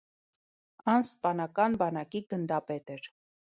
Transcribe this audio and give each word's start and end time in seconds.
Ան 0.93 1.05
սպանական 1.09 1.77
բանակի 1.83 2.25
գնդապետ 2.35 2.93
էր։ 2.99 3.15